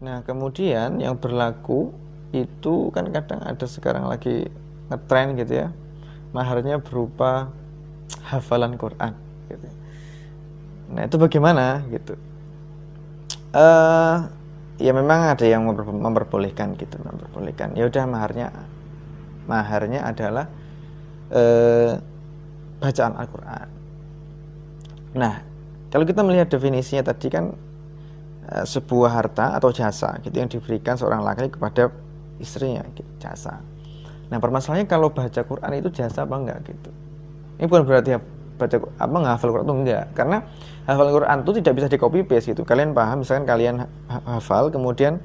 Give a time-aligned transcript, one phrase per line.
[0.00, 1.92] Nah, kemudian yang berlaku
[2.32, 4.48] itu kan kadang ada sekarang lagi
[4.88, 5.68] ngetren gitu ya.
[6.32, 7.52] Maharnya berupa
[8.24, 9.12] hafalan Quran
[9.52, 9.68] gitu.
[10.96, 12.16] Nah, itu bagaimana gitu?
[13.52, 14.30] Uh,
[14.80, 17.76] ya memang ada yang memperbolehkan gitu, memperbolehkan.
[17.76, 18.48] Ya udah maharnya
[19.44, 20.46] maharnya adalah
[21.34, 22.00] uh,
[22.80, 23.68] bacaan Al-Qur'an.
[25.12, 25.42] Nah,
[25.92, 27.52] kalau kita melihat definisinya tadi kan
[28.48, 31.92] sebuah harta atau jasa gitu yang diberikan seorang laki kepada
[32.40, 33.62] istrinya gitu, jasa.
[34.32, 36.90] Nah permasalahannya kalau baca Quran itu jasa apa enggak gitu.
[37.60, 38.10] Ini bukan berarti
[38.58, 40.38] baca apa hafal Quran itu enggak, karena
[40.88, 42.62] hafal Quran itu tidak bisa di copy paste gitu.
[42.66, 45.22] Kalian paham misalkan kalian hafal kemudian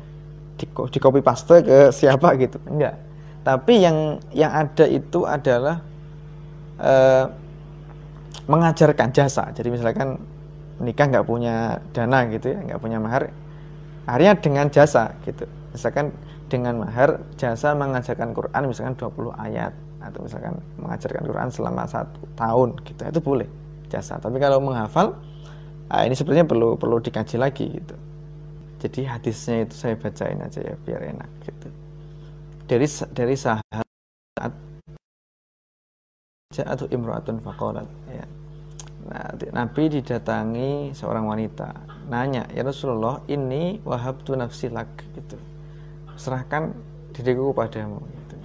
[0.60, 3.00] di, di copy paste ke siapa gitu, enggak.
[3.46, 5.86] Tapi yang yang ada itu adalah
[6.82, 7.26] uh,
[8.50, 9.50] mengajarkan jasa.
[9.54, 10.18] Jadi misalkan
[10.80, 13.32] nikah nggak punya dana gitu ya nggak punya mahar
[14.06, 15.48] akhirnya dengan jasa gitu.
[15.74, 16.14] Misalkan
[16.48, 22.78] dengan mahar jasa mengajarkan Quran misalkan 20 ayat atau misalkan mengajarkan Quran selama satu tahun
[22.86, 23.50] gitu itu boleh
[23.90, 24.22] jasa.
[24.22, 25.18] Tapi kalau menghafal
[25.86, 27.96] nah ini sebenarnya perlu perlu dikaji lagi gitu.
[28.86, 31.68] Jadi hadisnya itu saya bacain aja ya biar enak gitu.
[32.70, 34.54] Dari dari sahabat
[36.56, 38.24] atau imro'atun faqalat ya
[39.06, 41.70] Nah, Nabi didatangi seorang wanita,
[42.10, 45.38] nanya, "Ya Rasulullah, ini wahab tu nafsi lak." gitu.
[46.18, 46.74] Serahkan
[47.14, 48.36] diriku padamu gitu.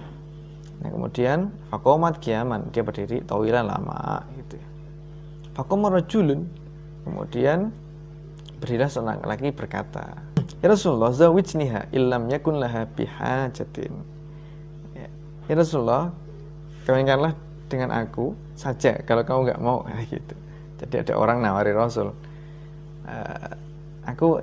[0.85, 4.61] Nah, kemudian fakomat kiaman, dia berdiri tawilan lama gitu.
[5.57, 6.45] Fakomat rajulun.
[7.09, 7.73] Kemudian
[8.61, 10.13] berilah seorang laki berkata,
[10.61, 13.93] "Ya Rasulullah, zawijniha illam yakun laha bihajatin."
[14.93, 15.09] Ya,
[15.49, 16.13] ya Rasulullah,
[16.85, 17.33] kawinkanlah
[17.65, 19.81] dengan aku saja kalau kamu nggak mau
[20.13, 20.35] gitu
[20.81, 22.09] jadi ada orang nawari Rasul
[23.05, 23.51] uh,
[24.05, 24.41] aku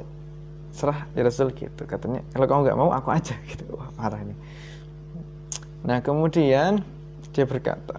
[0.78, 1.82] serah ya Rasul gitu.
[1.88, 3.66] Katanya kalau kamu nggak mau aku aja gitu.
[3.74, 4.34] Wah parah ini.
[5.82, 6.82] Nah kemudian
[7.34, 7.98] dia berkata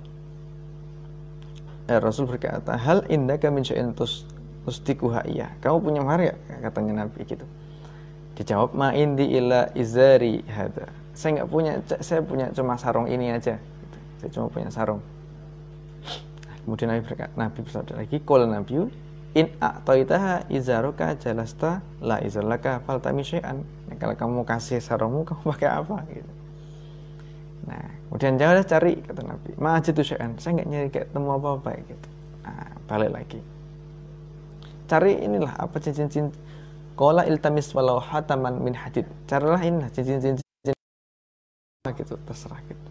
[1.91, 3.91] eh, Rasul berkata hal indah kami syai'in
[4.63, 5.51] tusdikuha iya.
[5.59, 7.43] Kamu punya mahar ya katanya Nabi gitu.
[8.39, 10.87] Dijawab ma indi illa izari hada.
[11.11, 13.97] Saya nggak punya saya punya cuma sarung ini aja gitu.
[14.23, 15.03] saya cuma punya sarung
[16.63, 18.75] Kemudian Nabi berkata, Nabi bersabda lagi, "Qul Nabi
[19.37, 25.69] in a'taitaha izaruka jalasta la izalaka faltami syai'an." Nah, kalau kamu kasih sarungmu, kamu pakai
[25.69, 26.31] apa gitu.
[27.69, 29.51] Nah, kemudian jangan cari kata Nabi.
[29.57, 30.31] Ma'ajid itu syai'an.
[30.37, 32.07] Saya nggak nyari kayak temu apa-apa gitu.
[32.43, 33.39] Nah, balik lagi.
[34.89, 36.33] Cari inilah apa cincin-cincin
[36.99, 39.07] Kola iltamis walau hataman min hadid.
[39.23, 40.43] Carilah inilah cincin-cincin
[41.95, 42.89] gitu terserah gitu.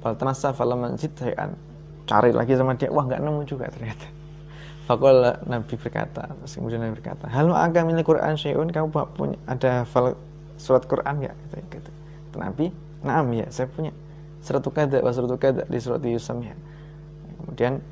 [0.00, 1.52] Faltamasa falaman syai'an
[2.06, 2.88] cari lagi sama dia.
[2.88, 4.06] Wah nggak nemu juga ternyata.
[4.86, 8.70] Fakul Nabi berkata kemudian Nabi berkata halo milik Quran syai'un?
[8.70, 10.14] Kamu punya ada hafal
[10.56, 11.34] surat Quran nggak?
[11.50, 11.90] Gitu, gitu.
[12.38, 12.70] Nabi
[13.02, 13.90] naam ya saya punya.
[14.40, 16.54] Surat kada wa surat kada di surat Yusuf ya.
[17.42, 17.82] Kemudian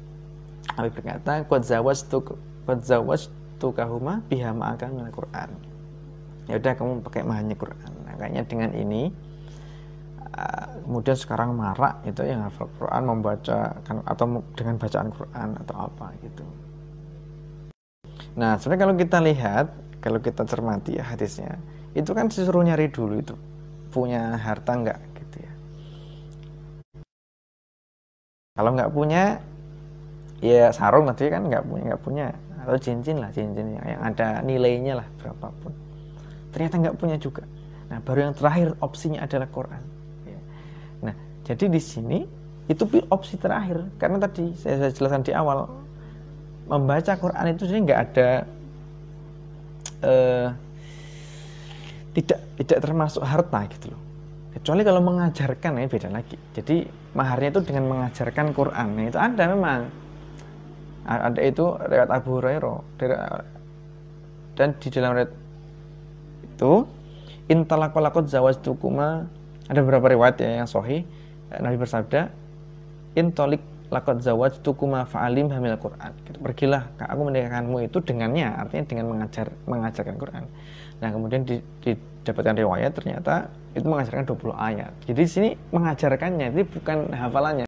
[0.78, 3.26] Nabi berkata kuat zawas tu kuat zawas
[3.58, 5.50] tu kahuma biha milik Quran.
[6.46, 7.92] Ya udah kamu pakai mahanya Quran.
[8.04, 8.14] Nah,
[8.44, 9.08] dengan ini
[10.84, 16.06] kemudian sekarang marak itu yang hafal Quran membaca kan, atau dengan bacaan Quran atau apa
[16.22, 16.44] gitu.
[18.34, 19.66] Nah sebenarnya kalau kita lihat
[20.02, 21.56] kalau kita cermati ya hadisnya
[21.94, 23.34] itu kan disuruh nyari dulu itu
[23.94, 25.52] punya harta nggak gitu ya.
[28.58, 29.38] Kalau nggak punya
[30.42, 32.26] ya sarung nanti kan nggak punya nggak punya
[32.64, 35.70] atau cincin lah cincin yang ada nilainya lah berapapun.
[36.50, 37.46] Ternyata nggak punya juga.
[37.86, 39.93] Nah baru yang terakhir opsinya adalah Quran
[41.44, 42.18] jadi di sini
[42.68, 43.84] itu opsi terakhir.
[44.00, 45.68] Karena tadi saya, saya jelaskan di awal
[46.64, 48.28] membaca Quran itu sih nggak ada
[50.00, 50.48] uh,
[52.16, 54.00] tidak tidak termasuk harta gitu loh.
[54.56, 56.36] Kecuali kalau mengajarkan ya beda lagi.
[56.56, 56.76] Jadi
[57.12, 58.88] maharnya itu dengan mengajarkan Quran.
[58.96, 59.80] Nah, itu ada memang.
[61.04, 62.80] Ada itu riwayat Abu Hurairah
[64.56, 65.32] dan di dalam riwayat
[66.48, 66.72] itu
[67.52, 68.24] intalaqalaqat
[68.64, 69.28] tukuma
[69.68, 71.04] ada beberapa riwayat ya yang sahih
[71.60, 72.30] Nabi bersabda,
[73.18, 73.62] "Intolik
[73.92, 79.46] lakot zawaj tukuma fa'alim hamil Quran." Gitu, Pergilah, aku menikahkanmu itu dengannya, artinya dengan mengajar
[79.68, 80.44] mengajarkan Quran.
[81.02, 81.42] Nah, kemudian
[81.82, 84.92] didapatkan riwayat ternyata itu mengajarkan 20 ayat.
[85.04, 87.66] Jadi di sini mengajarkannya, itu bukan hafalannya.